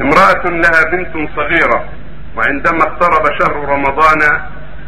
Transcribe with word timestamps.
امرأة 0.00 0.44
لها 0.44 0.90
بنت 0.92 1.30
صغيرة 1.36 1.84
وعندما 2.36 2.82
اقترب 2.82 3.24
شهر 3.40 3.68
رمضان 3.68 4.20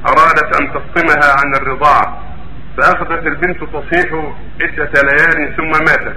أرادت 0.09 0.61
أن 0.61 0.73
تفطمها 0.73 1.33
عن 1.41 1.55
الرضاعة 1.55 2.19
فأخذت 2.77 3.27
البنت 3.27 3.59
تصيح 3.65 4.35
عدة 4.61 4.93
ليال 5.03 5.57
ثم 5.57 5.71
ماتت 5.71 6.17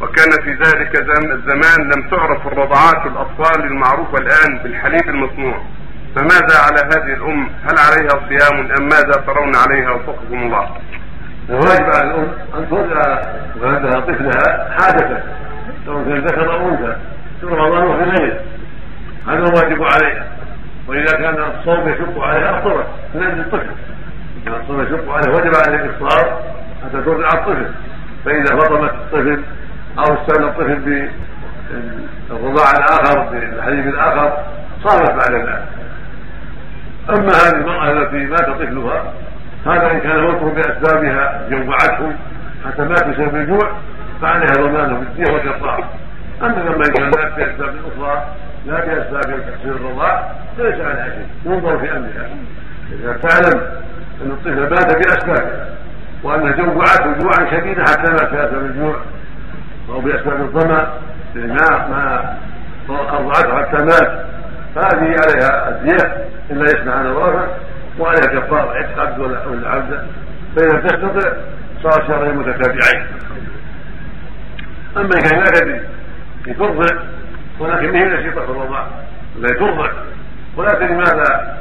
وكان 0.00 0.30
في 0.44 0.52
ذلك 0.52 1.00
الزمان 1.32 1.90
لم 1.90 2.08
تعرف 2.10 2.46
الرضعات 2.46 3.06
الأطفال 3.06 3.64
المعروفة 3.64 4.18
الآن 4.18 4.58
بالحليب 4.62 5.08
المصنوع 5.08 5.62
فماذا 6.16 6.58
على 6.58 6.80
هذه 6.84 7.14
الأم 7.14 7.48
هل 7.62 7.78
عليها 7.78 8.28
صيام 8.28 8.60
أم 8.60 8.88
ماذا 8.88 9.12
ترون 9.26 9.56
عليها 9.56 9.90
وفقكم 9.90 10.42
الله 10.42 10.68
الواجب 11.50 11.84
على 11.84 12.04
الأم 12.10 12.28
أن 12.54 12.70
ترضع 12.70 13.22
ولدها 13.60 14.00
طفلها 14.00 14.70
حاجته 14.80 15.22
سواء 15.86 16.04
كان 16.04 16.18
ذكر 16.18 16.52
أو 16.52 16.68
أنثى 16.68 16.96
في 17.40 17.46
رمضان 17.46 17.86
وفي 17.86 18.02
غيره 18.02 18.40
هذا 19.26 19.38
الواجب 19.38 19.82
عليها. 19.82 20.26
وإذا 20.88 21.16
كان 21.16 21.34
الصوم 21.34 21.88
يشق 21.88 22.22
عليها 22.22 22.62
من 23.14 23.22
أجل 23.22 23.40
الطفل. 23.40 23.70
كان 24.44 24.54
الصوم 24.60 24.82
يشق 24.82 25.12
عليها 25.12 25.30
وجب 25.30 25.52
عليها 25.66 25.84
الإفطار 25.84 26.42
حتى 26.84 27.02
ترضع 27.02 27.28
الطفل. 27.34 27.66
فإذا 28.24 28.56
فطمت 28.56 28.90
الطفل 28.90 29.42
أو 29.98 30.04
استنى 30.04 30.46
الطفل 30.46 31.08
بالرضاع 32.30 32.70
الآخر 32.70 33.30
بالحليب 33.30 33.86
الآخر 33.88 34.44
صارت 34.84 35.10
بعد 35.10 35.32
ذلك. 35.32 35.64
أما 37.10 37.32
هذه 37.32 37.56
المرأة 37.56 37.92
التي 37.92 38.16
مات 38.16 38.46
طفلها 38.46 39.12
هذا 39.66 39.90
إن 39.90 40.00
كان 40.00 40.24
وقفه 40.24 40.50
بأسبابها 40.54 41.48
جوعته 41.50 42.12
حتى 42.66 42.82
مات 42.82 43.08
بسبب 43.08 43.36
الجوع 43.36 43.72
فعليها 44.22 44.52
ضمانه 44.52 44.98
بالدية 44.98 45.32
والكفارة 45.32 45.90
أما 46.42 46.54
لما 46.54 46.84
كان 46.96 47.09
مات 47.40 47.48
بأسباب 47.48 47.74
أخرى 47.86 48.24
لا 48.66 48.74
بأسباب 48.74 49.22
تحصيل 49.22 49.72
الرضاع 49.72 50.32
فليس 50.58 50.74
عليها 50.74 51.04
شيء 51.04 51.26
ينظر 51.44 51.78
في 51.78 51.92
أمرها. 51.92 52.28
إذا 52.92 53.12
تعلم 53.12 53.60
أن 54.22 54.30
الطفل 54.30 54.60
مات 54.60 54.96
بأسبابه 54.96 55.64
وأن 56.22 56.56
جوعته 56.56 57.12
جوعا 57.18 57.50
شديدا 57.50 57.82
حتى 57.82 58.12
مات 58.12 58.32
بأسباب 58.32 58.64
الجوع 58.64 58.96
أو 59.88 60.00
بأسباب 60.00 60.40
الظمأ 60.40 60.92
ما 61.34 62.36
ما 62.88 63.18
أرضعته 63.18 63.58
حتى 63.58 63.84
مات 63.84 64.24
فهذه 64.74 65.16
عليها 65.24 65.68
الدية 65.68 66.26
إلا 66.50 66.64
يسمع 66.64 66.94
عن 66.94 67.06
الرافع 67.06 67.46
وعليها 67.98 68.40
كفارة 68.40 68.70
عتق 68.70 69.00
عبد 69.00 69.18
ولا 69.18 69.68
عبد 69.68 70.06
فإذا 70.56 70.80
تستطع 70.80 71.32
صار 71.82 72.06
شهرين 72.08 72.36
متتابعين. 72.36 73.06
أما 74.96 75.10
إن 75.14 75.20
كان 75.20 75.38
لا 75.38 75.44
تدري 75.44 75.80
ترضع 76.58 77.02
ولكن 77.60 77.94
هي 77.94 78.04
نشيطة 78.04 78.46
في 78.46 78.50
الرضاع 78.50 78.86
لا 79.38 79.48
ترضع 79.48 79.90
تدري 80.74 80.94
ماذا؟ 80.94 81.56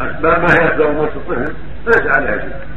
أسباب 0.00 0.40
ما 0.40 0.46
هي 0.52 0.72
أسباب 0.72 0.94
موت 0.94 1.08
الطفل 1.16 1.54
فليس 1.86 2.16
عليها 2.16 2.38
شيء. 2.38 2.73